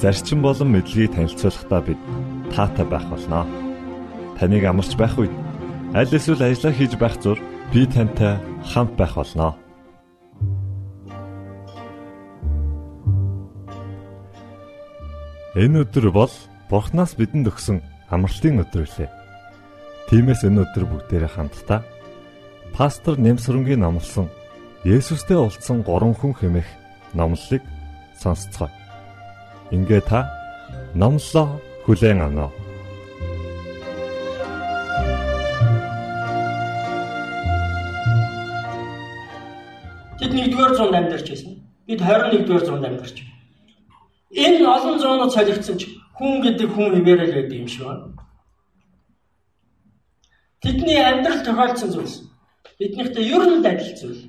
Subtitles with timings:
[0.00, 2.00] зарчим болон мэдлэгийг танилцуулахдаа бид
[2.52, 3.44] таатай байх болноо.
[4.38, 5.34] Таныг амарч байх үед
[5.94, 7.38] аль эсвэл ажиллаа хийж байх зур
[7.72, 8.38] би тантай
[8.70, 9.54] хамт байх болноо.
[15.54, 16.34] Энэ өдөр бол
[16.66, 17.78] Бурханаас бидэнд өгсөн
[18.10, 19.10] амралтын өдөр үлээ.
[20.10, 21.86] Тиймээс энэ өдөр бүгдээрээ хамтдаа
[22.74, 24.26] пастор Нэмсрэнгийн номлосон
[24.82, 26.68] Есүстэй уулзсан 3 хүн хэмээх
[27.14, 27.62] номлолыг
[28.18, 28.83] сонсцгоо.
[29.70, 30.28] Ингээ та
[30.94, 32.50] номлоо хүлээн аваа.
[40.20, 41.52] Тэд 1-р зуунд амьдарч байсан.
[41.86, 43.34] Бид 21-р зуунд амьдарч байна.
[44.34, 45.82] Энэ олон зуунууд солигдсон ч
[46.16, 48.12] хүн гэдэг хүн хിവэрэл байдаг юм шиг байна.
[50.60, 52.16] Тэдний амьдрал тохиолдсон зүйлс
[52.78, 54.22] биднийхтэй ер нь адил зүйл.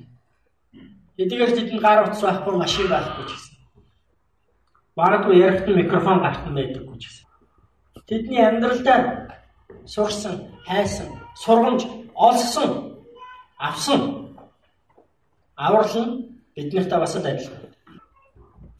[1.16, 3.45] Эдгээр тэдэнд гар утас байхгүй машин байхгүй ч гэсэн.
[4.96, 7.26] Магадгүй ярихт микрофон гарт нь байдаггүй ч гэсэн.
[8.08, 9.28] Тэдний амьдралдаа
[9.84, 10.34] сурсан,
[10.66, 12.70] хайсан, сургамж олсон,
[13.58, 14.00] авсан
[15.56, 17.60] аврал нь биднэртэй бас адилхан.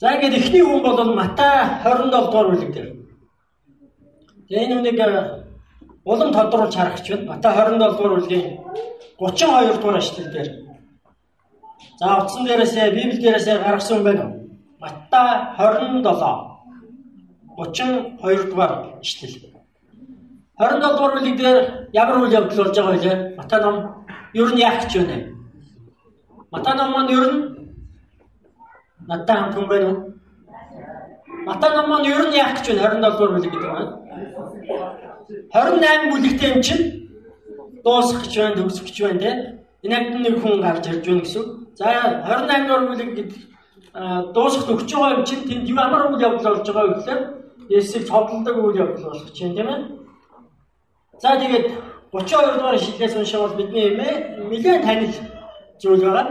[0.00, 2.88] За ингээд эхний хүн бол Матай 27 дугаар бүлэг дээр.
[4.48, 5.44] Тэгээ энэ үнийг э,
[6.04, 7.36] улам тодруулж харах ч байна.
[7.36, 8.46] Матай 27 дугаар бүлгийн
[9.18, 10.48] 32 дугаар эшлэл дээр.
[12.00, 14.45] За утсан дээрээсээ Библи дээрээсээ гаргасан байна уу?
[14.80, 16.02] Маттай 27
[17.56, 18.72] 32 дугаар
[19.02, 19.34] ишлэл.
[20.58, 21.58] 27 дугаар бүлэг дээр
[21.92, 23.14] ямар үйл явдал болж байгаа вэ?
[23.38, 23.76] Матай ном
[24.34, 25.16] ер нь яах гэж байна?
[26.52, 27.40] Матай ном маань ер нь
[29.08, 29.98] надтай хамт хүн байна уу?
[31.48, 33.00] Матай ном маань ер нь яах гэж байна?
[33.00, 33.92] 27 дугаар бүлэг гэдэг маань.
[35.52, 36.84] 28 бүлэгтэй юм чинь
[37.84, 39.32] дуусах гэж байна, төгсөх гэж байна те.
[39.84, 41.44] Энэ нэг хүн гарч ирж байна гэсэн.
[41.78, 41.84] За
[42.28, 43.55] 28 дугаар бүлэг гэдэг
[43.96, 47.20] дуусахд өгч байгаа юм чинь тэнд ямар үйл явдал болж байгаа вэ гэхээр
[47.68, 49.80] Есүсийг цовдлдог үйл явдал болох чинь тийм ээ.
[51.22, 51.66] За тэгээд
[52.12, 54.14] 32 дугаар шидлээс уншаа бол бидний эмээ
[54.50, 55.14] нэлээд танил
[55.80, 56.26] зүйл байгаа.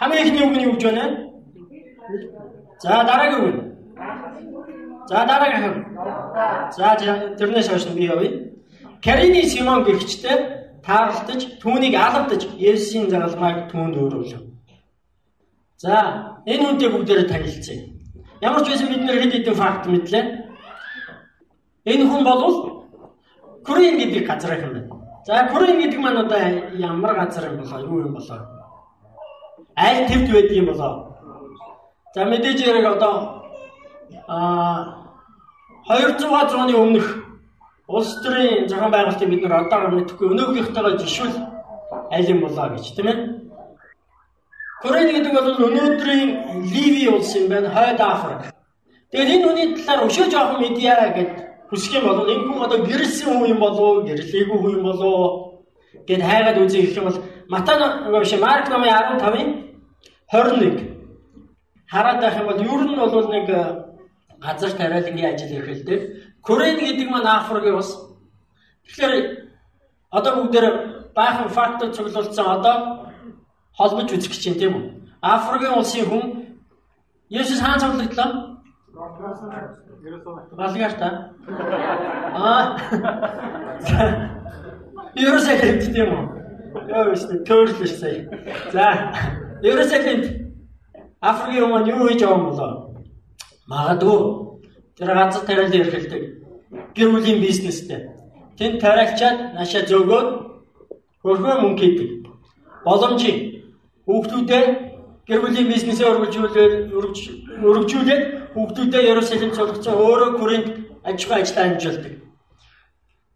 [0.00, 1.04] Хамгийн ихний үг нь юу гэж байна?
[2.80, 3.56] За дараагийн үг.
[5.08, 5.78] За дараагийн үг.
[6.76, 6.96] За
[7.38, 8.32] тэрнээс хойш би явъя.
[9.04, 10.36] Карины Симон гихчтэй
[10.86, 14.53] таарлаж түүнийг алгадаж Есүсийн загалмайг түүнд өөрөвлөв.
[15.84, 17.76] За энэ үнтэй бүгдээрээ танилцъя.
[18.40, 20.24] Ямар ч байсан бид нэр хэд хэдэн факт мэдлээ.
[21.84, 22.40] Энэ хүн бол
[23.68, 24.88] Корин гэдэг газар юм байна.
[25.28, 26.40] За Корин гэдэг маань одоо
[26.72, 28.40] ямар газар юм болоо юу юм болоо?
[29.76, 30.92] Аль твд байдаг юм болоо?
[32.14, 33.44] За мэдээж яг одоо
[34.26, 35.04] а
[35.84, 36.16] 200
[36.48, 37.06] зууны өмнөх
[37.88, 41.34] улс төрийн зохион байгуулалтыг бид нар одоо мэдхгүй өнөөгийнхтэйгээ жишүүл
[42.08, 43.33] аль юм болоо гэж тийм ээ.
[44.84, 46.30] Корей гэдэг бол өнөөдрийн
[46.68, 48.52] Ливи улс юм байна, Хойд Африк.
[49.08, 51.30] Тэгээд энэ хүний талаар өшөө жоохон медиа гэд
[51.72, 55.08] хүсэх юм бол энэ хүн одоо гэрэлсэн хүн юм болов уу, гэрлээгүй хүн юм болов
[55.08, 55.28] уу
[56.04, 57.18] гэд хайгаад үзье гэх юм бол
[57.48, 57.76] Матай
[58.12, 59.48] биш Марк номын 15-ын
[60.28, 60.94] 21
[61.88, 63.62] хараад байх юм бол ер нь бол нэг э,
[64.36, 66.00] газар тариалангийн ажил эрхэлдэг.
[66.42, 67.90] Корей гэдэг маань Африкийн ус.
[68.84, 69.14] Тэгэхээр
[70.10, 70.66] одоо бүгдээр
[71.14, 73.03] баахан факт цуглуулсан одоо
[73.78, 74.84] холбож үзэх гэж юм тийм үү?
[75.22, 76.24] Африкийн улсын хүн
[77.30, 78.30] Есүс хаан цуглагдлаа?
[80.58, 81.08] Балгаар та.
[82.34, 82.78] Аа.
[85.14, 86.24] Иерусалимд тийм үү?
[86.90, 88.28] Яа вэстэй төрлөш сая.
[88.72, 89.12] За,
[89.62, 90.24] Иерусалимд
[91.20, 92.72] Африкийн хүмүүс юу хийж байгаа юм болоо?
[93.66, 94.20] Магадгүй
[94.98, 96.22] тэр ганц тариалан эрхэлдэг
[96.94, 98.10] гэр бүлийн бизнестэй.
[98.58, 100.28] Тэнд тариалчаад наашаа зөөгөөд
[101.22, 102.10] хөрхөө мөнгө хийдэг.
[102.84, 103.38] Боломжийн
[104.04, 104.64] Хүүхдүүдээ
[105.28, 106.74] гэр бүлийн бизнесээ өргөжүүлээд
[107.64, 108.22] өргөжүүлээд
[108.54, 110.68] хүүхдүүдээ Ерүсалим цуглацсан өөрөө Коринт
[111.08, 112.14] аж ахуй ажиллаа амжилтдаг.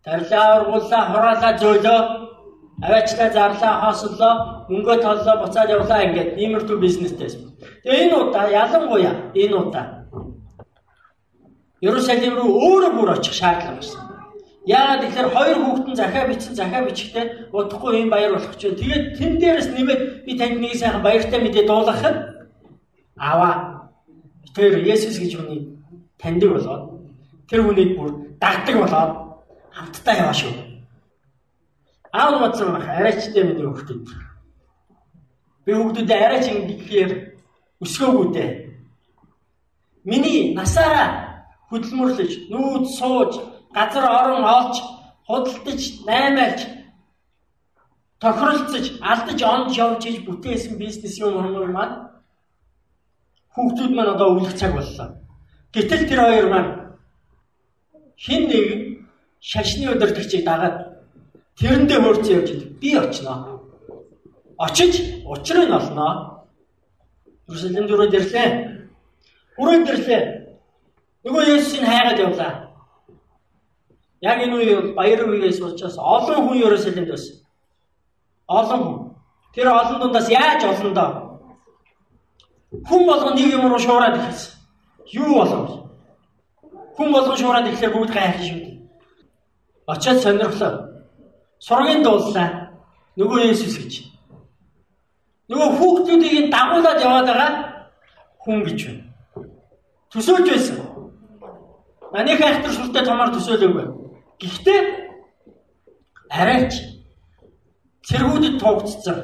[0.05, 2.01] Тарлаа ургууллаа, хураалаа зөөлөө,
[2.85, 4.35] аваачлаа зарлаа, хоослоо,
[4.71, 7.35] мөнгөө толлоо, буцаад явлаа ингээд иймэрхүү бизнестэйс.
[7.83, 9.87] Тэгээ энэ удаа ялангуяа энэ удаа
[11.81, 14.08] Ерүсалим руу өөрөө бүр очих шаардлага байна.
[14.69, 18.69] Яагаад тэгэхээр хоёр хүүхдэн захаа бичсэн захаа бичихтэй удахгүй юм баяр болох ч.
[18.69, 22.19] Тэгээд тэн дээрээс нэмээд би танд нэг сайхан баяртай мэдээ дуулгах нь
[23.17, 23.89] аваа.
[24.53, 25.73] Тэр Есүс гэж үний
[26.21, 26.85] таньдаг болоод
[27.49, 29.13] тэр хүнийг бүр дагдаг болоод
[29.73, 30.53] хамтдаа яваа шүү.
[32.13, 34.05] Аав нь бодсон байх арайчтай миний хүүхдүүд.
[35.65, 37.13] Би хүүхдүүдэд арайч ингэхээр
[37.81, 38.51] өсгөөгүй дээ.
[40.05, 41.09] Миний насаараа
[41.71, 43.33] хөдөлмөрлөж, нүүд сууж,
[43.77, 44.77] газар орон олж,
[45.27, 46.61] худалдаж, наймаалж,
[48.21, 51.97] тохиролцож, алдаж, онж явж иж бүтээсэн бизнес юм хүмүүс маань
[53.55, 55.09] хүүхдүүд маань одоо өвлөх цаг боллоо.
[55.75, 56.73] Гэтэл тэр хоёр маань
[58.17, 58.67] хин нэг
[59.41, 60.77] шашны өдөртөгчийг дагаад
[61.59, 62.71] тэрэндээ хөрцөн явж идэг.
[62.81, 63.37] Би очноо.
[64.59, 66.13] Очиж учрыг олноо.
[67.49, 68.49] Иерусалимд өрөөд ирлээ.
[69.59, 70.23] Өрөөд ирлээ.
[71.25, 72.68] Нөгөө Есүсийг хайгаад явлаа.
[74.21, 77.37] Яг энэ үе баяр үеэс учраас олон хүн Иерусалимд байсан.
[78.49, 78.97] Олон хүн.
[79.55, 81.11] Тэр олон дундаас яаж олон доо?
[82.89, 84.59] Хүн болгон нэг юм руу шуураад ихэсэн.
[85.13, 85.71] Юу болов?
[86.97, 88.77] Хүн болгон шуураад ирэхээр бүгд гайхах шүү дээ.
[89.87, 90.73] Очоод сонирхлоо.
[91.59, 92.75] Сургийн дууллаа.
[93.17, 93.95] Нөгөө Есүс гэж.
[95.49, 97.51] Нөгөө хүүхдүүдийг дагуулад яваад байгаа
[98.43, 99.05] хүн гэж байна.
[100.13, 100.77] Төсөөлж байсан.
[102.13, 104.08] Манайх айхтар шүлтэй томоор төсөөлөөгүй.
[104.39, 104.81] Гэхдээ
[106.31, 106.73] арайч
[108.07, 109.19] цэргүүдэд тугдцсан.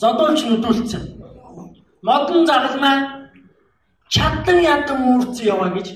[0.00, 1.02] Зодуулч нүдүүлсэн.
[2.06, 2.96] Модон загалмаа
[4.08, 5.88] чадан ядан үүрцэн яваа гэж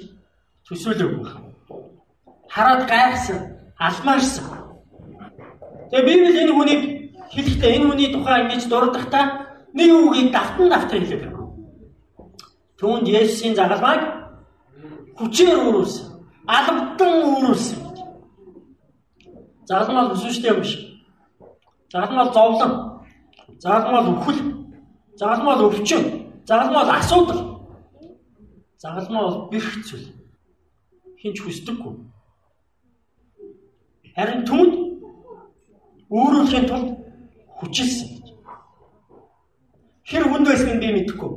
[0.67, 1.31] төсөөлөөгүй.
[2.55, 3.39] Хараад гайхсан,
[3.79, 4.47] алмаарсан.
[5.91, 6.83] Тэгээ Библи энэ хүнийг
[7.33, 9.25] хэлэхдээ энэ хүний тухай ингэж дурдахдаа
[9.79, 11.41] нэг үгийг давтан давтан хэлээд байна.
[12.79, 14.03] Түүнд Есүсийн загалмайг
[15.17, 16.07] хүчээр үүрүүлсэн.
[16.51, 17.15] Албадан
[19.73, 19.79] үүрүүлсэн гэж.
[19.79, 20.73] Загалмай өсөжтэй юм биш.
[21.93, 22.73] Загалмай зовлон.
[23.59, 24.41] Загалмай өвхөл.
[25.17, 26.03] Загалмай өвчин.
[26.47, 27.41] Загалмай асуудал.
[28.79, 30.13] Загалмай бол бэрх зүйл.
[31.21, 31.95] Хинч хүсдэггүй.
[34.17, 34.75] Харин түүнд
[36.11, 36.91] өөрөөлөхийн тулд
[37.57, 38.09] хүчилсэн.
[40.05, 41.33] Хэр хүнд байсныг би мэдэхгүй.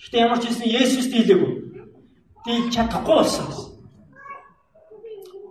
[0.00, 1.52] Гэтэ ямар ч хэлсэн Есүс дийлээгүй.
[2.46, 3.46] Дийл чадахгүй болсон.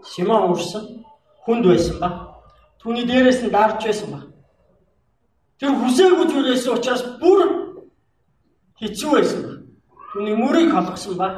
[0.01, 1.00] Симон уурсан
[1.45, 2.09] хүнд байсан ба.
[2.81, 4.19] Түүний дээрээс нь дарж байсан ба.
[5.59, 7.39] Тэр хүсээгүй зүйлээс учраас бүр
[8.81, 9.53] хэцүү байсан ба.
[10.13, 11.29] Түүний мөрийг холгосон ба.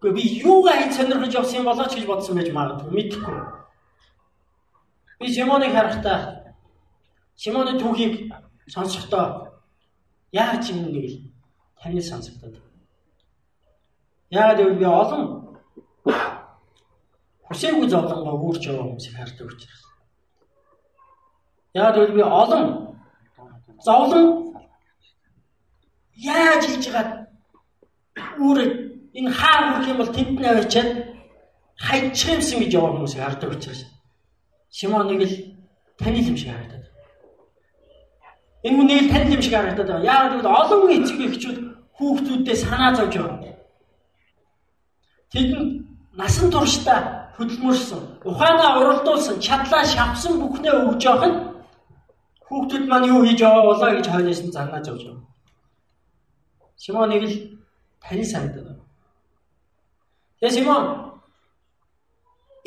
[0.00, 3.36] Гэхдээ би юугаа хэд сонирхож явсан болооч гэж бодсон байж магадгүй мэдэхгүй.
[5.20, 6.18] Би Симоныг харахтаа
[7.36, 8.32] Симоны түүхийг
[8.66, 9.50] сонсохдоо
[10.32, 11.16] яаж юм нэг л
[11.82, 12.56] таны сонсогдоод.
[14.30, 15.22] Яагаад гэвэл би олон
[17.50, 19.82] хүсээгүй зовлонгоо үүрч яваа хүмүүсийг хардаг учраас.
[21.74, 22.64] Яагаад гэвэл би олон
[23.82, 24.26] зовлон
[26.14, 27.26] яаж хийж байгаа
[28.38, 28.70] үүрэг
[29.18, 30.90] энэ хаа хүрэх юм бол тэнд навчаад
[31.74, 33.82] хайчих юмсан гэж яваа хүмүүсийг хардаг учраас.
[34.70, 35.34] Симоныг л
[35.98, 36.86] танил юм шиг харагдаад.
[38.62, 40.06] Энэ хүнийг танил юм шиг харагдаад байгаа.
[40.06, 41.58] Яагаад гэвэл олон эцэг эхчүүд
[41.98, 43.58] хүүхдүүддээ санаа зовж байгаа.
[45.34, 45.70] Тэдэнд
[46.14, 51.36] насан туршдаа хөдөлмөрсөн, ухаанаа уралдуулсан, чадлаа шавсан бүхнээ өгж явах нь
[52.44, 55.24] хүүхдүүд маань юу хийж байгаа болоо гэж хойноос нь занаа зовж байгаа.
[56.76, 57.36] Симоныг л
[58.04, 58.20] тань
[58.52, 58.76] байна.
[60.40, 60.84] Тэгээ Симон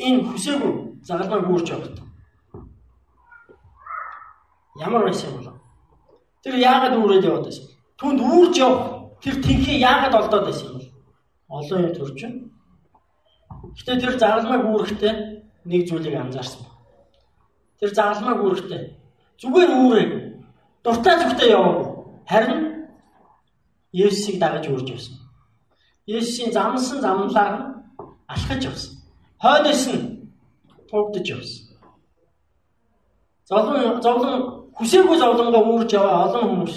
[0.06, 0.72] энэ хүсээгүй
[1.06, 1.96] загалмай гүрч яваад.
[4.86, 5.58] Ямар байсан юм бол?
[6.42, 7.66] Тэр яагаад үүрээд яваад байсан?
[7.98, 8.82] Түнд үүрж явах
[9.22, 10.90] тэр тэнхээ яагаад олдоод байсан юм бол?
[11.58, 12.32] Олон юм төрчин.
[13.78, 15.14] Гэтэ тэр загалмай гүрэхдээ
[15.64, 16.62] нэг зүйлийг анзаарсан.
[17.78, 18.82] Тэр загалмай гүрэхдээ
[19.40, 20.08] зүгээр үүрээ
[20.84, 21.88] дуртай зүгтээ яваагүй.
[22.30, 22.62] Харин
[23.94, 25.14] Есүсийг дагаж үрж явсан.
[26.06, 27.66] Есүсийн замсан замлаар нь
[28.26, 28.92] алхаж явсан.
[29.42, 30.02] Хойноос нь
[30.90, 31.62] тугдж явсан.
[33.48, 34.34] Зовлон зовлон
[34.76, 36.76] хүсээгүй зовлонгоо үүрж яваа олон хүмүүс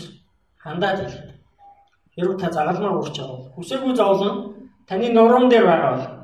[0.63, 1.29] хандаад хэлээд.
[2.13, 4.35] Хэрвээ та загалмаар үүрж байгаа хүсээгүй зовлон
[4.87, 6.16] таны нуруунд дээр байгаа бол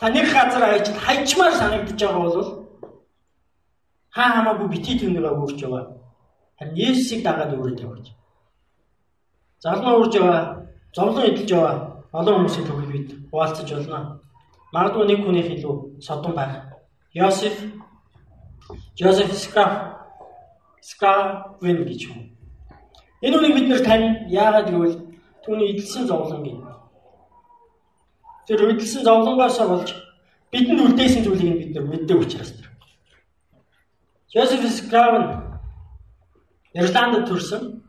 [0.00, 2.66] таних газар хайж хайчмаар санагдаж байгаа бол
[4.16, 5.84] хаа хамаагүй бити түүнийгээ үүрж яваа.
[6.58, 8.06] Харин Есүсийг дагаад үүрэж явж.
[9.60, 10.40] Залмаа үрж яваа,
[10.96, 11.74] зовлон эдэлж яваа
[12.12, 14.20] олон хүмүүсийн төгөл бид хуваалцаж болно.
[14.72, 16.52] Магадгүй нэг хүнийх илүү содон байх.
[17.12, 17.56] Йосеф
[18.98, 19.72] Жозеф Скраф
[20.80, 22.22] Скрафвин гэж хүн.
[23.20, 24.96] Энэ үнийг бид нэр тань яагаад гэвэл
[25.44, 26.64] түүний эдэлсэн зовлон гин.
[28.46, 29.90] Тэр эдэлсэн зовлонгоос болж
[30.50, 32.70] бидэнд үлдээсэн зүйлийг бид нар мэддэг учраас тэр.
[34.32, 35.26] Жозеф Скрафвин
[36.74, 37.82] Ирландд төрсөн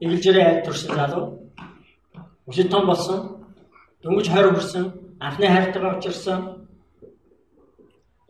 [0.00, 1.50] Эгэлжээрээ аль турсан залуу.
[2.46, 3.18] Өсөд том болсон.
[4.02, 4.84] Дөнгөж 20 хүрсэн.
[5.18, 6.68] Анхны хайртайгаа учирсан.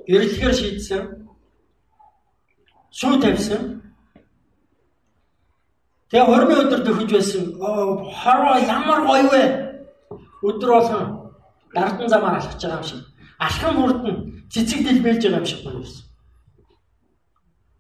[0.09, 1.03] Гэрлэхээр шийдсэн.
[2.91, 3.63] Сүү тавьсан.
[6.09, 7.45] Тэгээ хормын өдөр төхөж байсан.
[7.61, 9.68] Оо хороо ямар гоё вэ?
[10.43, 11.05] Өдөр болгон
[11.75, 13.05] дардан замаар алхаж байгаа юм шиг.
[13.39, 14.17] Алхам хүрдэн
[14.53, 16.05] цэцэг дэлбэлж байгаа юм шиг гоё байсан.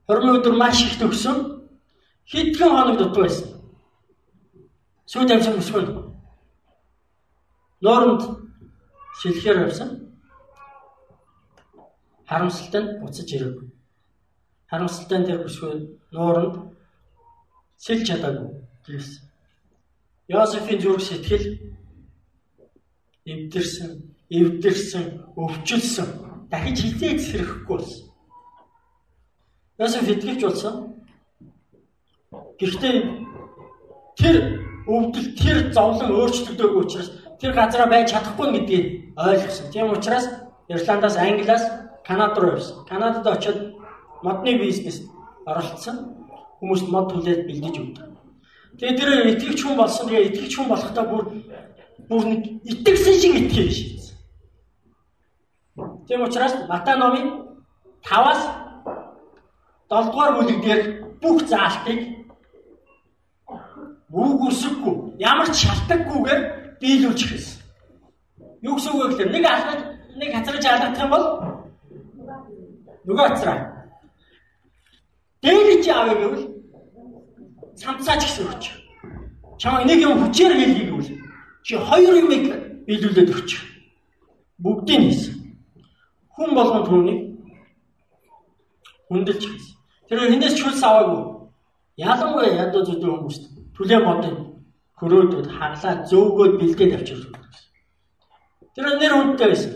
[0.07, 1.37] Хормын өдөр маш их төгсөн.
[2.31, 3.49] Хэдхэн хоног дутуу байсан.
[5.07, 5.85] Сүү тавьсан бүсгүй.
[7.81, 8.23] Нууранд
[9.21, 9.88] шилхээр явсан.
[12.29, 13.57] Харамсалтай нь буцаж ирэв.
[14.71, 15.73] Харамсалтай тэр бүсгүй
[16.12, 16.77] нууранд
[17.79, 18.49] сэлж чадаагүй
[18.87, 19.25] гэсэн.
[20.29, 21.47] Йосефийн зүрх сэтгэл
[23.32, 23.90] эвдэрсэн,
[24.30, 25.04] эвдэрсэн,
[25.37, 26.08] өвчлсөн.
[26.50, 28.08] Дахиж хизээч сэрэхгүй болсон.
[29.78, 30.75] Йосеф итгэвч болсон.
[32.58, 32.94] Гэхдээ
[34.18, 34.37] тэр
[34.88, 37.08] өвдөл тэр зовлон өөрчлөгдөөгүй учраас
[37.40, 39.70] тэр газараа байж чадахгүй гэдгийг ойлгосон.
[39.70, 40.26] Тийм учраас
[40.68, 41.64] Ирландаас Англиас
[42.08, 42.85] Канад руу явсан.
[42.88, 43.76] Канадад очиод
[44.23, 45.04] модны бизнес
[45.47, 46.16] оролцсон.
[46.58, 48.08] Хүмүүст мод түлээд бэлдэж өгдөг.
[48.80, 50.08] Тэгээ тэр итгэгч хүн болсон.
[50.08, 51.23] Тэгээ итгэгч хүн болохдоо бүр
[52.09, 54.17] бүр нэг итгэсэн шиг итгэж шийдсэн.
[56.09, 57.27] Тийм учраас Матай номын
[58.03, 58.43] 5-аас
[59.91, 60.83] 7 дугаар бүлэг дээр
[61.21, 62.00] бүх заалтыг
[64.09, 66.41] үг үсэхгүй ямар ч шалтгаггүйгээр
[66.81, 67.61] биелүүлж эхэлсэн.
[68.62, 69.81] Юу гэсэн үг вэ гэхээр нэг алхаж
[70.17, 71.25] нэг хацраж алгадах юм бол
[73.05, 73.59] нөгөө хацраа.
[75.43, 76.45] Дээлж аав гэвэл
[77.77, 78.65] цамцаач гэсэн үг.
[79.61, 81.18] Чамаа нэг юм хүчээр хэлхий гэвэл
[81.69, 82.45] чи хоёр юмыг
[82.89, 83.61] биелүүлээд өгч.
[84.65, 85.35] Бүгдийг хийсэн.
[86.33, 87.21] Хүн болгон түүнийг
[89.13, 89.77] хүндэлж хийсэн.
[90.09, 91.21] Тэр хинээс ч хөлс аваагүй.
[92.01, 93.45] Ялангуяа ядуу зүдүү хүмүүст
[93.77, 94.37] түлээ модын
[94.97, 97.45] хөрөөдөд хаглаа зөөгөөд бэлдээд авчирдаг.
[98.73, 99.73] Тэр нэр хүнтэй байсан.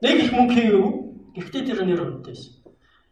[0.00, 0.86] Нэг их мөнгө хийгээв.
[1.36, 2.52] Гэхдээ тэр нэр хүнтэй байсан.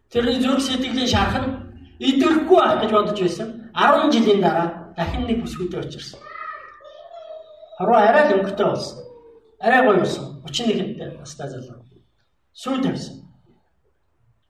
[0.09, 1.53] Тэрний зүрх сэтгэлийн шарах нь
[2.00, 3.49] идэвхгүй байх гэж бодож байсан.
[3.77, 6.21] 10 жилийн дараа дахин нэг бүсгүйтэй очирсан.
[7.78, 8.99] Харуу арай л өнгөтэй болсон.
[9.62, 10.42] Арай гоё болсон.
[10.42, 11.85] 31-нд настай залуу.
[12.50, 13.23] Сүү тавьсан.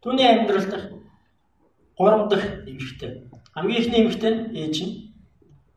[0.00, 0.88] Түүний амьдрал дахь
[2.00, 3.28] 3 дахь эмэгтэй.
[3.52, 4.92] Хамгийн ихний эмэгтэй нь ээж нь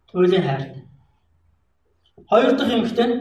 [0.08, 0.88] туйлын хайртай.
[2.32, 3.16] Хоёр дахь эмэгтэй нь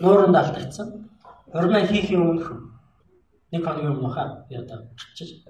[0.00, 1.10] нууранд алдагдсан.
[1.52, 2.48] Урмаа хийхийн өмнөх
[3.52, 5.44] нэг хоногийн өмнөхөө ядаа чиж.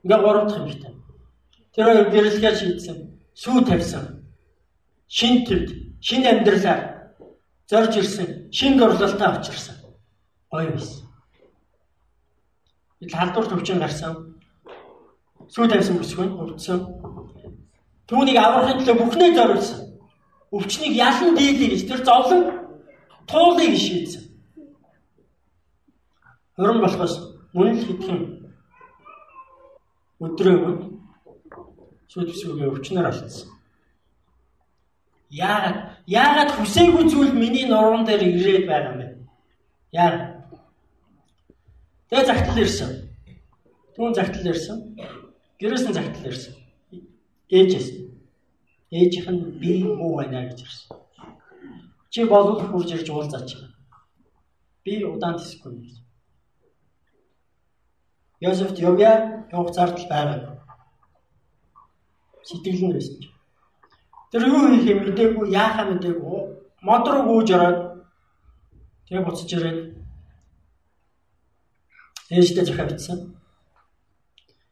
[0.00, 0.96] Ингээ гурав дахь эмэгтэй.
[1.74, 2.96] Тэр хоёр гэрлэхээр шийдсэн.
[3.34, 4.21] Сүү тавьсан.
[5.12, 5.68] Шин төвд,
[6.00, 6.80] шин амьдралаар
[7.68, 9.76] зорж ирсэн, шин дурлалтай очирсан.
[10.50, 11.04] Гоё байсан.
[13.00, 14.40] Бид халдвар төвчин гарсан.
[15.52, 16.80] Сүү тавьсан бүсгүй өвдсөн.
[18.08, 19.80] Түүнийг аврахын төлөө бүхнээ зориулсан.
[20.48, 22.42] Өвчнийг ялан дийлээ тэр зовлон
[23.28, 24.24] туулыг шийдсэн.
[26.56, 27.14] Хөрөн болохоос
[27.52, 28.20] мөн л хэдхэн
[30.24, 30.88] өдрөө өмнө
[32.08, 33.51] сүлбсүгээ өвчнөр алдсан.
[35.32, 39.06] Яагаад яагаад хүсээгүй зүйл миний нуруунд дээр ирээд байгаа юм бэ?
[39.96, 40.24] Яагаад?
[42.12, 42.90] Тэгээ загтал ирсэн.
[43.96, 44.78] Түүн загтал ирсэн.
[45.56, 46.54] Гэрээс нь загтал ирсэн.
[47.48, 47.88] Ээжээс.
[48.92, 51.00] Ээжийнх нь би муу байна гэж ирсэн.
[52.12, 53.56] Чи болов хурж ирж уулзаач.
[54.84, 55.94] Би удаан тэсэхгүй гэж.
[58.44, 60.60] Йосефт явъя явах зардал байгаа.
[62.44, 63.31] Сэтгэл нь байсан.
[64.32, 66.40] Тэр юу хийх юм мэдээгүй, яахаа мэдээгүй.
[66.80, 67.78] Мод руу гүйж ороод
[69.04, 69.78] тэгээ буцаж ирээд
[72.32, 73.18] ээжтэй захаа бичсэн.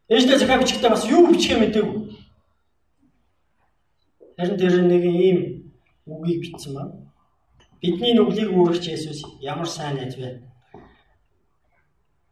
[0.09, 1.99] Ээжтэй захаа бичихтэй бас юу бичих юм мэдээгүй.
[4.37, 5.39] Харин тэр нэг ийм
[6.09, 6.97] үгийг бичсэн байна.
[7.81, 10.41] Бидний нүглийг үүрэгч Есүс ямар сайн найз вэ?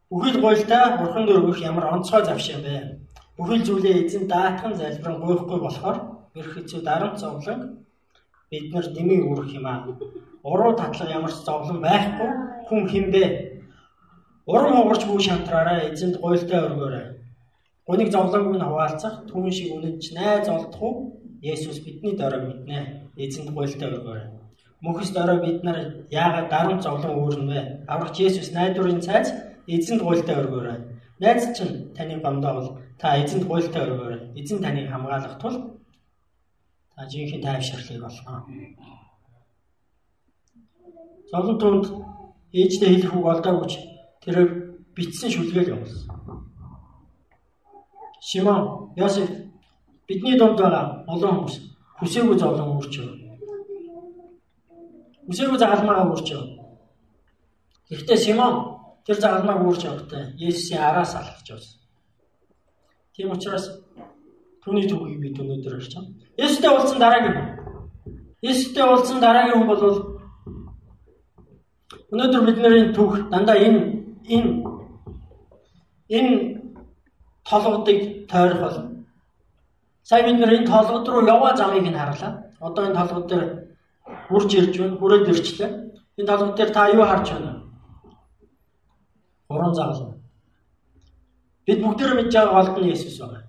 [0.09, 2.97] Бүхэл гойлтаа бурхан дөрвөх ямар онцгой завш юм бэ?
[3.37, 7.85] Бүхэл зүйлээ эзэн даатхан залбиран гойхгүй болохоор хэцүү дарамт зовлон
[8.49, 9.85] бид нар дэмий үүрэх юм аа.
[10.43, 12.29] Уруу татлага ямар ч зовлон байхгүй
[12.67, 13.23] хүн хинбэ?
[14.45, 17.05] Урам хугарч бүх шантраараа эзэнд гойлтой өргөөрэй.
[17.87, 20.93] Гуниг зовлонгүй нь хаваалцах түүн шиг үнэнч найз олдох уу?
[21.41, 22.77] Есүс бидний дорой мэднэ.
[23.17, 24.27] Эзэнд гойлтой өргөөрэй.
[24.81, 25.77] Мөхөс дорой бид нар
[26.09, 27.61] яагаад дарамт зовлон өөрнө вэ?
[27.87, 29.33] Аврагч Есүс найдварын цайз
[29.67, 30.77] эзэнд гуйлтай өргөөрэй.
[31.19, 34.21] Найз чинь таны гомдоо бол та эзэнд гуйлтай өргөөрэй.
[34.39, 35.78] Эзэн таныг хамгаалах тул
[37.11, 38.45] жинхэнэ тайвширлыг олгоно.
[41.31, 41.85] Зовлон түнд
[42.51, 43.67] ээжтэй хэлэх үг олдоогүй
[44.23, 44.37] тэр
[44.95, 46.09] битсэн шүлгээл явуулсан.
[48.27, 49.29] Шимон, Йосеф
[50.07, 51.55] бидний дунд байгаа олон хүмүүс
[51.99, 52.93] хүсээгүй зовлон үүрч
[55.29, 56.57] Үсээгөө загалмаагаа үрж явна.
[57.89, 58.53] Гэхдээ Симон
[59.05, 61.77] тэр загалмааг үрж явахдаа Есүсийн араас алхаж явсан.
[63.13, 63.65] Тийм учраас
[64.69, 66.13] түүний түүхийг бид өнөөдөр харж байна.
[66.37, 67.47] Есүстэй уулзсан дараагийн хүн.
[68.45, 69.81] Есүстэй уулзсан дараагийн хүн бол
[72.13, 73.81] өнөөдөр бидний түүх дандаа энэ
[74.29, 74.49] энэ
[76.17, 76.33] энэ
[77.49, 78.83] толгодыг тойрох болно.
[80.03, 82.53] Сайн бид нэр энэ толгод руу яваа замыг нь харлаа.
[82.61, 83.45] Одоо энэ толгод дээр
[84.29, 85.71] хурж ирж байна, хүрээд ирчлээ.
[86.17, 87.53] Энэ толгод дээр та юу харж байна?
[89.49, 90.17] Гурван загалмай.
[91.65, 93.48] Бид бүгдээр мэдж байгаа голд нь Есүс байна.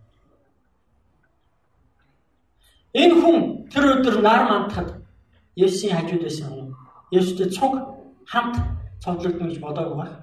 [2.92, 3.38] Энэ хүн
[3.70, 4.99] тэр өдөр нар мандахад
[5.56, 6.75] Есүсийн хажууд байсан хүн.
[7.11, 7.75] Есүстэй цуг
[8.26, 8.56] хамт
[9.02, 10.18] цовдлогдно гэж бодоагүй байна.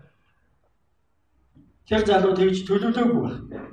[1.88, 3.68] Тэр залуу тэгж төлөвлөөгүй байна.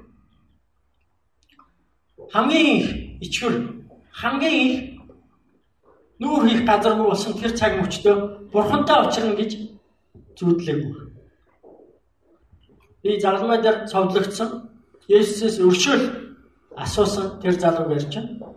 [2.33, 2.89] Хамгийн их
[3.27, 3.55] ичгэр
[4.13, 4.95] хамгийн их
[6.21, 8.15] нүүр хийх газаргүй болсон тэр цаг мөчтөө
[8.53, 9.51] бурхантай уулзрна гэж
[10.39, 10.95] зүудлээгүй.
[13.03, 14.71] Би загалмай дээр цовдлогдсон.
[15.09, 16.05] Есүсээс өршөөл
[16.77, 18.55] асуусан тэр залуу ярьж байна.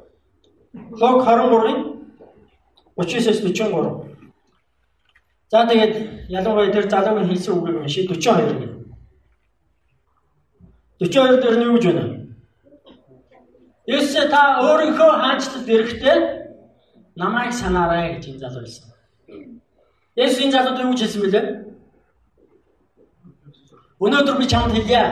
[1.00, 1.80] Лог 23-ын
[2.98, 4.08] 39-с 43.
[5.50, 8.78] За тэгээд ялангуяа тэр залуугийн хэлсэн үгийг уншия 42 гэнэ.
[11.00, 12.06] 42 дээр нь юу гэж байна?
[13.88, 16.18] Есүс та өөрийнхөө хаанчлалд ирэхдээ
[17.16, 18.92] намайг санаарай гэж энэ залуу хэлсэн.
[20.20, 21.46] Есүс энэ залууд юу гэж хэлсэн бэлээ?
[24.04, 25.04] Өнөөдөр би чамд хэлье.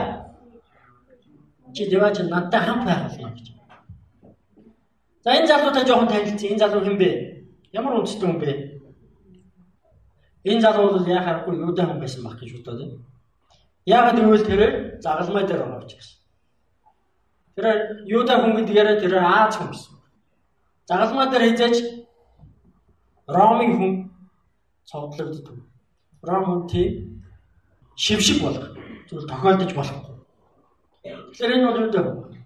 [1.74, 3.55] Чи дэваж надтай хамт байх болно гэж.
[5.26, 6.50] За энэ залуутай жоохон танилцсан.
[6.54, 7.10] Энэ залуу хэн бэ?
[7.74, 8.50] Ямар үндэстэй хүн бэ?
[10.46, 13.02] Энэ залуу бол яхахгүй юудай хүн байсан баг гэж бодоод байна.
[13.90, 16.18] Яагаад гэвэл тэрээр загалмай дээр орж ирсэн.
[17.58, 17.66] Тэр
[18.06, 19.98] юудай хүн гэдгээр тэр Аз хүн гэсэн.
[20.86, 21.76] Загалмай дээр хизээч
[23.26, 23.92] Ромын хүн
[24.86, 25.58] цогцлогддог.
[26.22, 27.26] Ром хүн тийм
[27.98, 28.78] шившиг болох
[29.10, 30.14] зүйл тохиолдож болохгүй.
[31.02, 32.45] Тэгэхээр энэ бол юу вэ?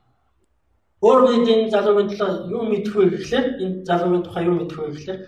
[1.00, 4.92] Өөр бид энэ залуугийн талаар юу мэдэх вэ гэхлээр энэ залуугийн тухай юу мэдэх вэ
[4.92, 5.20] гэхлээр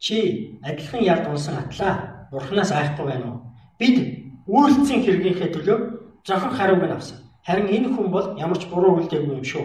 [0.00, 0.16] чи
[0.64, 3.38] адилхан ярд унсан атлаа бурхнаас айхгүй байна уу?
[3.78, 3.96] Бид
[4.48, 5.78] үйлцэн хэрэгийнхээ төлөө
[6.24, 7.18] зохин хариуг нь авсан.
[7.44, 9.64] Харин энэ хүн бол ямар ч буруу үйлдэггүй юм шүү.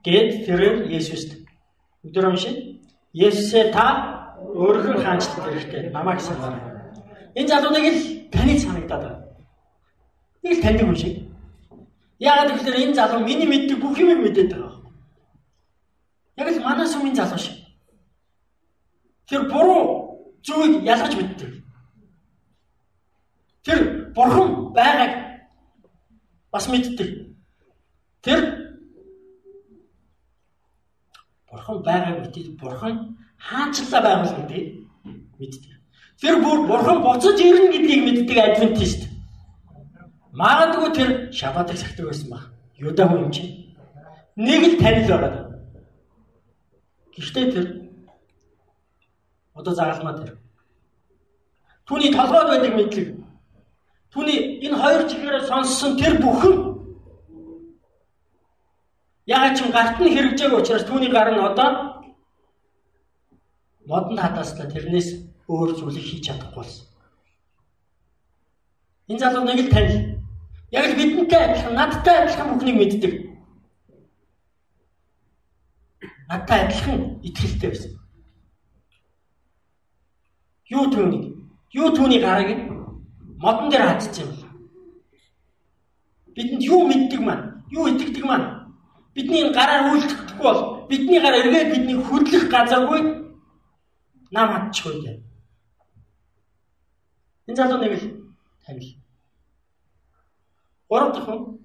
[0.00, 1.30] Гэт тэрээр Есүст
[2.02, 2.80] өдөр уншия.
[3.12, 3.84] Есүсээ та
[4.40, 6.60] өөрхөн хаанчлалт хэрэгтэй намайг санаарай.
[7.36, 8.00] Энэ залууныг л
[8.32, 9.20] таны санагдаад байна.
[10.42, 11.14] Нэг л таньдаг хүн шиг.
[12.22, 14.78] Яагаад гэвэл энэ залуу миний мэддэг бүх юм мэдээд байгаа.
[16.38, 17.56] Яг л манай сүмийн залуу шиг.
[19.26, 19.82] Тэр буруу
[20.46, 21.50] зүйлийг ялгаж мэддэг.
[23.66, 23.78] Тэр
[24.14, 25.12] бурхан байгааг
[26.52, 27.10] бас мэддэг.
[28.22, 28.40] Тэр
[31.50, 32.54] бурхан байгааг мэддэг.
[32.60, 34.66] Бурхан хаанчлаа байгуул гэдгийг
[35.38, 35.74] мэддэг.
[36.20, 39.11] Тэр бүр бурхан буцаж ирнэ гэдгийг мэддэг адвентист.
[40.32, 42.42] Магадгүй тэр шабатыг сахдаг байсан баг.
[42.76, 43.76] Юда хүн юм чинь.
[44.36, 45.36] Нэг л танил ороод.
[47.12, 47.66] Гэхдээ тэр
[49.52, 50.38] одоо загалмаа тэр.
[51.84, 53.08] Түүний толгойд байдаг мэдлэг.
[54.08, 56.56] Түүний энэ хоёр чигээр сонссон тэр бүхэн
[59.28, 62.00] яг ч гарт нь хэрэгжээг учраас түүний гар нь одоо
[63.84, 66.86] модонд хатаасла тэрнээс өөр зүйлийг хийж чадахгүй болсон.
[69.12, 70.21] Энэ залуу нэг л танил
[70.72, 73.12] Яг л бидэнтэй адилхан, надтай адилхан бүхнийг мэддэг.
[76.28, 77.92] Надтай адилхан итгэлтэй байсан.
[80.72, 81.24] Юу түүнийг?
[81.76, 82.56] Юу түүний гарыг
[83.42, 84.32] модон дээр хатчих юм.
[86.34, 87.44] Бидэнд юу мэддэг маань?
[87.70, 88.72] Юу итгэдэг маань?
[89.14, 93.00] Бидний гараар үйлдэхгүй бол бидний гар эргээд бидний хөдлөх газаргүй
[94.32, 95.20] нам хатчихгүй дээ.
[97.48, 98.04] Энэ залуу нэг л
[98.64, 99.01] танил.
[100.92, 101.58] Гурав дахь нь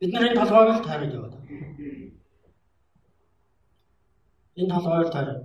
[0.00, 1.34] бидний толгойг л тайраад яваад.
[4.60, 5.40] Энэ толгойг тайраад.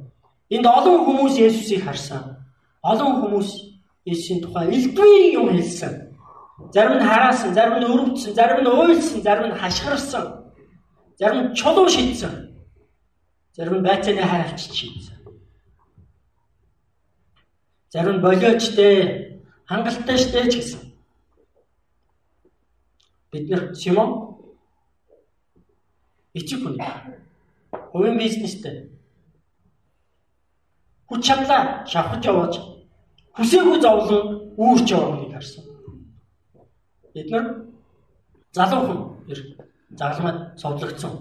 [0.56, 2.44] Энд олон хүмүүс Есүсийг харсан.
[2.84, 3.50] Олон хүмүүс
[4.04, 5.94] Есүсийн тухай элдвийн юм хэлсэн.
[6.74, 10.26] Зарим нь хараасан, зарим нь өрөвдсөн, зарим нь уйлсан, зарим нь хашгирсан.
[11.20, 12.34] Зарим нь чулуу шидсэн.
[13.56, 15.18] Зарим нь байцааны хайрч шидсэн.
[17.94, 20.91] Зарим нь болиочтэй, хангалттай штэ ч гэсэн.
[23.32, 24.10] Бид нар Симон
[26.34, 26.78] эцэг хүн.
[27.92, 28.90] Хувийн бизнестэй.
[31.08, 32.56] Хүч чадлаа шавхаж яваач
[33.36, 35.64] хүсээгүй зовлон үүрч яваа хүнийг харсан.
[37.14, 37.46] Бид нар
[38.52, 39.00] залуу хүн
[40.00, 41.14] загалмайд цовдлогдсон.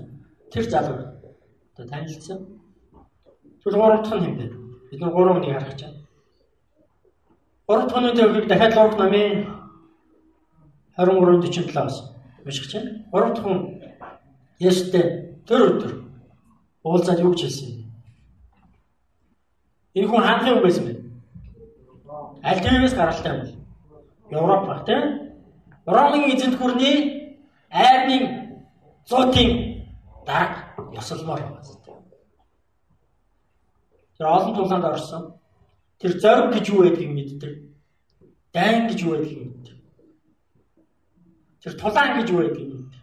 [0.52, 0.98] Тэр залуу
[1.74, 2.38] одоо танилцсан.
[3.62, 4.46] Тэр гурав дахь нь юм бэ?
[4.90, 5.98] Бид нар гурван хүнийг харах байна.
[7.66, 9.59] Гурав дахь өнөөдөр өгөх дахиад Лук намын
[10.96, 11.96] 23:47-аас
[12.44, 12.90] уншиж байна.
[13.12, 13.58] Гурав дахь хүн
[14.60, 15.92] Есүстэй төр өдөр
[16.84, 17.92] уулзаад юу гэж хэлсэн юм?
[19.94, 20.94] Энэ хүн хаанхын хүн байсан бэ?
[22.42, 23.52] Аль твээс гаралтай юм бэ?
[24.36, 25.02] Европ баг тийм.
[25.86, 26.96] Ромын эзэнт гүрний
[27.70, 28.16] айрны
[29.08, 29.50] зуутын
[30.26, 30.60] дарга
[30.92, 31.62] ёсолмоор байна.
[34.16, 35.34] Тэр олон тулаанд орсон.
[35.98, 37.52] Тэр зориг гэж юу байдгийг мэддэг.
[38.52, 39.59] Дайн гэж юу байдгийг.
[41.62, 43.02] Тэр тулаан гэж юу байдгийг мэддэг.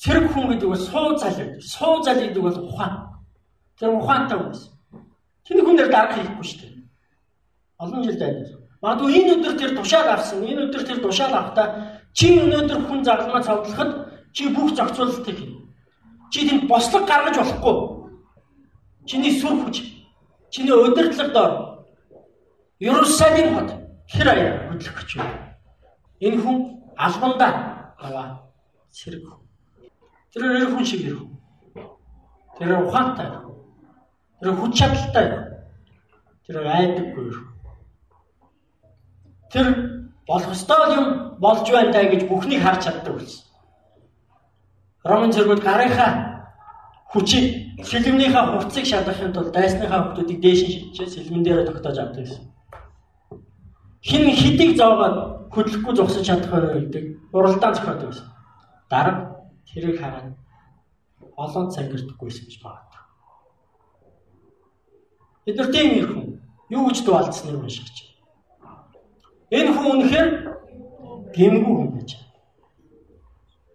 [0.00, 1.62] Цэрэг хүн гэдэг бол суу залэг.
[1.62, 2.94] Суу залэг гэдэг бол ухаан.
[3.78, 4.72] Тэр ухаантай байсан.
[5.44, 6.72] Тэний хүнээр дарга хийхгүй шүү дээ.
[7.78, 8.60] Олон жил дайдсан.
[8.82, 10.44] Магадгүй энэ өдөр тэр тушаал авсан.
[10.44, 11.66] Энэ өдөр тэр тушаал авахдаа
[12.12, 13.90] чи өнөөдөр хүн загламаа цавдлахад
[14.32, 15.58] чи бүх зохицуулалтыг хийнэ.
[16.30, 17.76] Чи тэнд бослог гаргаж болохгүй.
[19.08, 19.82] Чиний сүр хүч,
[20.50, 21.52] чиний удирдлага доор
[22.78, 23.70] Иерусалим хот
[24.06, 25.58] хэр аяа хөдлөх гэж байна.
[26.20, 28.26] Энэ хүн албандаа аваа
[28.90, 29.24] сэрэг.
[30.32, 31.22] Тэр нэр хүн шиг ирэх.
[32.58, 33.30] Тэр ухаантай.
[34.40, 35.26] Тэр хүч чадалтай.
[36.46, 37.30] Тэр айдаггүй.
[39.52, 39.66] Тэр
[40.26, 41.06] болох ёстой юм
[41.38, 43.44] болж байна даа гэж бүхнийг харж чаддаг болсон.
[45.04, 46.10] Ромын зэргүүд гарынхаа
[47.12, 47.46] хүчийг
[47.88, 52.44] сэлмнийхаа хувцсыг шалгахын тулд дайсныхаа хүмүүсийг дээш нь шилжиж сэлмэн дээр тогтоож авдаг гэсэн.
[54.08, 57.04] Хин хидийг зоогоод хөдлөхгүй зогсож чадах вэ гэдэг
[57.36, 58.28] уралдаан зохиодог гэсэн.
[58.88, 60.32] Дарга тэрийг хараад
[61.36, 62.88] олон цангирдахгүйсэн гэж байна.
[65.44, 66.40] Бид нар тийм их хүн
[66.72, 67.88] юу гэж дуалцсныг уншиж
[68.60, 68.88] байна.
[69.50, 70.28] Энэ хүн үнэхээр
[71.36, 72.32] гимгүү хүн байж байна.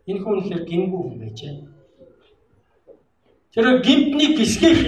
[0.09, 1.67] Энэ хүн үнэхээр гимгүү хүн байж байна.
[3.53, 4.81] Тэр гимтний гисгэх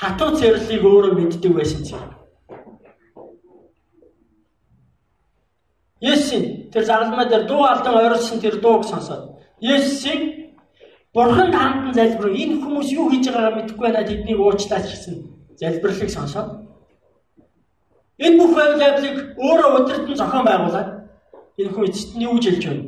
[0.00, 2.11] хатуу цэрлийг өөрөө мэддэг байсан зэрэг.
[6.02, 10.20] Есүс тэр загалмай дээр дуу алдан ойрлсон тэр дууг сонсоод Есүсийг
[11.14, 15.14] Бурханд хандан залбир энэ хүмүүс юу хийж байгаагаа мэдэхгүй байна тэднийг уучлаач гэсэн
[15.60, 16.48] залбирлыг сонсоод
[18.18, 20.88] энэ бүх байвал явдлыг өөрөө өдөртөн зохион байгуулад
[21.58, 22.84] энэ хүн эцэст нь юу гэж хэлж байна?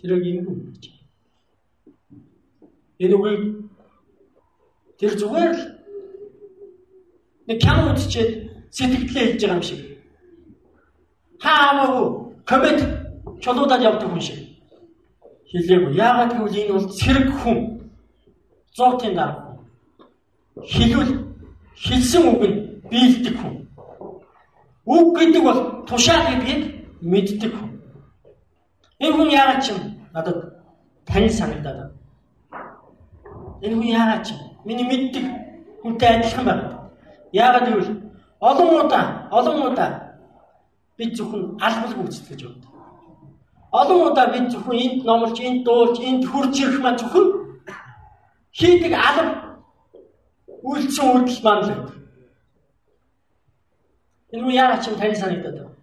[0.00, 0.84] Тэрийг ингэв гэж.
[3.04, 3.42] Энэ үгийг
[4.98, 5.62] тэр зүгээр л
[7.46, 8.30] нэг кям үтчихэд
[8.72, 9.91] сэтгэлдээ хэлж байгаа юм шиг.
[11.42, 12.06] Хаамаагүй
[12.46, 12.80] коммент
[13.42, 14.38] чулуудаад явдаг хүн шиг.
[15.50, 15.94] Хэлээгүй.
[15.94, 17.58] Яагаад гэвэл энэ бол цэрэг хүн.
[18.76, 19.58] Зоотын дараа.
[20.72, 21.12] Хэлвэл
[21.84, 22.56] хэлсэн үг нь
[22.90, 23.54] биелдэг хүн.
[24.86, 26.62] Үг гэдэг бол тушаал гэдгийг
[27.02, 27.70] мэддэг хүн.
[29.02, 29.68] Энэ хүн яагаад ч
[30.14, 30.38] надад
[31.04, 31.94] тань санагдаад байна.
[33.62, 34.30] Энэ хүн яагаад ч
[34.64, 35.24] миний мэддэг
[35.82, 36.64] хүнтэй адилхан байна.
[37.32, 37.90] Яагаад гэвэл
[38.40, 40.01] олон удаа олон удаа
[40.96, 42.66] бид зөвхөн албал гүйцэтгэж байна.
[43.72, 47.28] Олон удаа бид зөвхөн энд номлож, энд дуулж, энд хурж ирэх маань зөвхөн
[48.52, 49.24] хийдэг алба
[50.62, 51.90] үйлцэн үйлдэл маань л гэдэг.
[54.32, 55.76] Энэ нь яагаад ч юм тань санагдаад байна.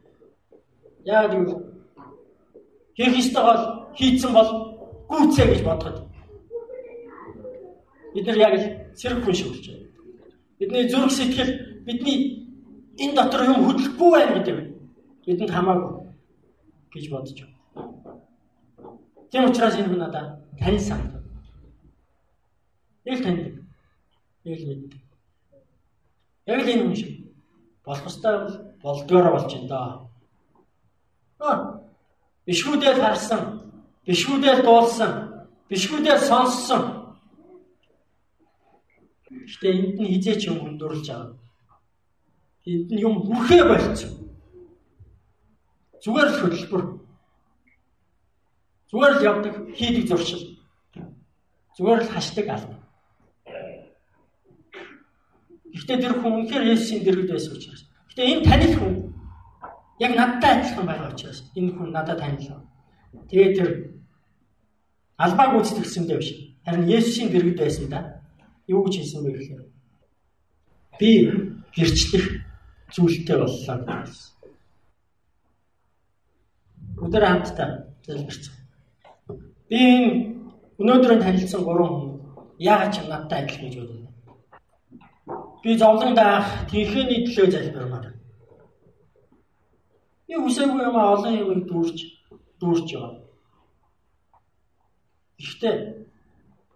[1.06, 1.58] Яагаад гэвэл
[2.98, 3.64] хийх ёстой бол
[3.98, 4.50] хийцэн бол
[5.10, 5.98] гүйцээ гэж бодоход
[8.14, 8.66] бид нар яг л
[9.00, 9.88] сэрэг хүн шиг болж байна.
[10.60, 11.52] Бидний зүрх сэтгэл
[11.86, 12.18] бидний
[12.98, 14.79] энэ дотор юм хөдлөхгүй байна гэдэг
[15.30, 16.10] бидэнд хамаагүй
[16.94, 17.58] гэж бодож байна.
[19.30, 21.22] Тийм учраас энэ хүн надад тань санагдав.
[23.06, 23.54] Яг таньдаг.
[24.44, 25.02] Яг л мэддэг.
[26.50, 27.12] Яг л энэ хүн шиг
[27.86, 28.36] болох ёстой
[28.82, 29.80] болдгоороо болж байна да.
[31.40, 31.58] Аа
[32.48, 33.42] бишгүүдэл харсан,
[34.08, 35.14] бишгүүдэл дуулсан,
[35.70, 36.84] бишгүүдэл сонссон.
[39.30, 41.38] Гэтэ энд нь хизээч юм хүндүрлж байгаа.
[42.66, 44.29] Энд нь юм хүрхээ болцсон.
[46.04, 46.84] Зүгээр л хөдөлбөр.
[48.90, 50.44] Зүгээр л явдаг хийдэг зуршил.
[51.76, 52.76] Зүгээр л хашдаг алба.
[55.74, 57.82] Гэхдээ тэр хүн үнэхээр Есүсийн дэргэд байсан учраас.
[58.10, 58.94] Гэхдээ энэ танил хүн
[60.00, 62.66] яг надтай адилхан байгаа учраас энэ хүн надад танил.
[63.30, 63.70] Тэгээд тэр
[65.20, 66.30] албааг гүйцэтгэлсэндээ биш.
[66.66, 68.24] Харин Есүсийн дэргэд байсан да.
[68.68, 69.64] Юу гэж хэлсэн бэ гэхээр
[71.00, 71.10] би
[71.76, 72.26] гэрчлэх
[72.92, 74.39] зүйлтэй боллоо гэсэн.
[77.06, 77.70] Өдөр хамтдаа
[78.06, 78.56] залбирцгаа.
[79.70, 80.10] Би энэ
[80.80, 82.12] өнөөдөр танилцсан гурван хүн
[82.60, 84.00] яагаад ч надтай адил гэж бодов.
[85.64, 88.06] Би зовлон даах тэнхээний төлөө залбирмаар.
[90.28, 92.00] Би үсээгүй юм олон юм дүүрч
[92.60, 93.16] дүүрч яваа.
[95.40, 95.76] Гэхдээ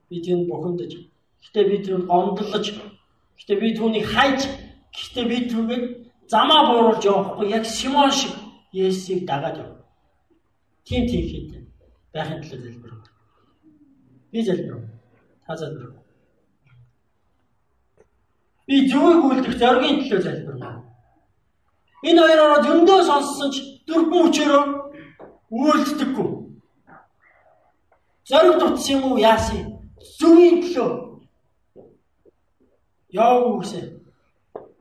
[0.10, 0.92] би тэнд бухимдаж,
[1.42, 2.66] гэхдээ би тэнд гомдлож,
[3.44, 4.46] Гэтэ би түүнийг хайж
[4.96, 5.84] гэхдээ би түүнийг
[6.32, 8.32] замаа бууруулж явахгүй яг Симон шиг
[8.72, 9.70] Есүсийг дагаад яв.
[10.86, 11.52] Тийм тийм хэд
[12.14, 12.94] байхын төлөө залбир.
[14.32, 14.76] Би залбир.
[15.46, 15.92] Та залбир.
[18.68, 20.56] Би зүгийг үлдэх зоригийн төлөө залбир.
[22.04, 23.56] Энэ хоёроо зөндөө сонссон ч
[23.88, 24.64] дөрвөн хүчээрөө
[25.56, 26.30] үйлддэггүй.
[28.30, 29.64] Зориг дутсан юм уу яасан?
[30.20, 30.90] Зүгийн төлөө
[33.22, 33.82] яав үгсэ.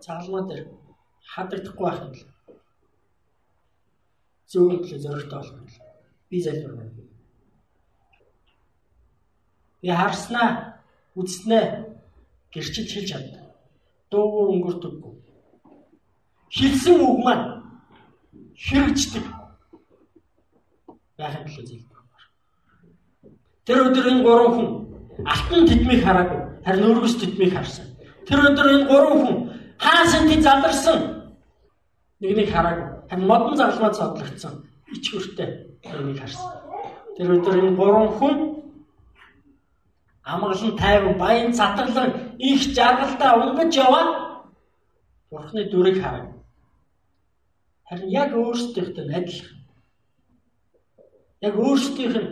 [0.02, 0.66] Цаглмаа дээр
[1.32, 2.14] хадагдахгүй байх юм.
[4.50, 5.91] Зүгийн төлөө зоригтой болох юм.
[6.32, 6.88] Би залбирна.
[9.82, 10.80] Би харснаа,
[11.12, 11.64] үзснээ
[12.54, 13.52] гэрчил хэлж чадна.
[14.08, 15.12] Дуу өнгөрдөггүй.
[16.56, 17.60] Хэлсэн үг маань
[18.56, 19.26] хэрэгждэг.
[21.20, 22.00] Байхын төлөө зэлбэр.
[23.68, 24.68] Тэр өдөр энэ гурван хүн
[25.28, 27.92] алтан тэдмийг хараагүй, харин өргөс тэдмийг харсан.
[28.24, 29.38] Тэр өдөр энэ гурван хүн
[29.76, 31.00] хаасан тэд заларсан.
[32.24, 34.71] Нэгнийг хараагүй, харин модон загалмаа цодлогдсон.
[34.94, 35.50] Ичгүртэй
[35.84, 36.50] нэгнийг харсан.
[37.16, 38.36] Тэр өдөр энэ гурван хүн
[40.32, 44.10] амгалан тайван баян цатгалан их жаргалтай унгаж яваад
[45.30, 46.28] Бурхны дүрийг харав.
[47.88, 49.58] Харин яг өөрсдийнхтэй адилхан.
[51.40, 52.30] Яг өөрсдийнх нь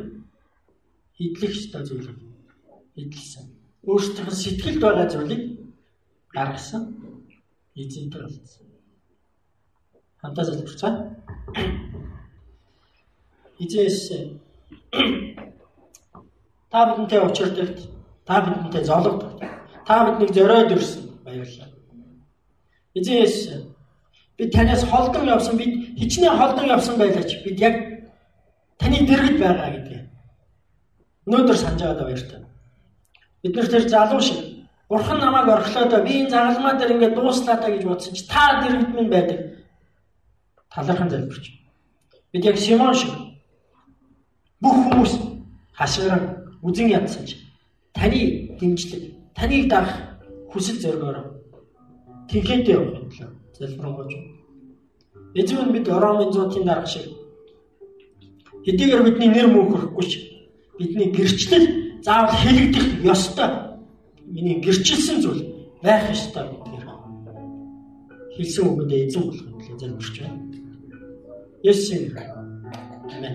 [1.25, 2.19] идэх ёстой зүйлийг
[3.01, 3.45] идэлсэн.
[3.89, 5.43] Өөрсдийнх нь сэтгэлд байгаа зүйлийг
[6.37, 6.83] гаргасан.
[7.75, 8.67] Эзэнтэй болсон.
[10.21, 10.93] Хамтаа залбирцгаа.
[13.61, 14.11] Эзэс
[16.71, 17.79] Та бидэнтэй учирдагт,
[18.25, 19.43] та бидэнтэй зологдогт,
[19.87, 21.03] та биднийг зориод ирсэн.
[21.25, 21.69] Баярлалаа.
[22.95, 23.67] Эзэс
[24.39, 27.75] бид танаас холдон явсан, бид хичнээн холдон явсан байлаач бид яг
[28.79, 30.03] таны дэргэд байгаа гэдгээ.
[31.27, 32.41] Өнөөдөр санаж байгаа баяртай.
[33.43, 34.39] Бид нар тэр залуу шиг
[34.89, 38.95] Бурхан намайг орхилоод би энэ загалмаа дээр ингээд дууслаа та гэж бодсон чи та дэргэд
[38.95, 39.39] минь байдаг.
[40.75, 41.51] Талархан залбирч.
[42.33, 43.30] Бид яг Симон шиг
[44.61, 45.13] бүх хүмүүс
[45.73, 46.23] хашгиран
[46.63, 47.37] үзэн ядсан ч
[47.97, 49.03] таны дэмжлэг,
[49.35, 50.21] таныг дарах
[50.53, 51.41] хүсэл зоригоор
[52.29, 53.29] тэнхээтэй явах лээ.
[53.59, 54.13] Залбирanгуйч.
[55.35, 57.07] Эзэн бид Ромын 100-ийн дарга шиг
[58.65, 60.13] хэдийгээр бидний нэр мөнхөрөхгүй ч
[60.79, 61.67] бидний гэрчлэл
[62.05, 63.51] заавал хэлэгдэх ёстой.
[64.27, 65.43] Миний гэрчилсэн зүйл
[65.83, 66.85] байх ёстой гэдгээр
[68.37, 70.39] хэлсэн үгэндээ эзэн болох юм лээ залбирч байна.
[71.63, 71.91] Есүс.
[73.17, 73.35] Амен.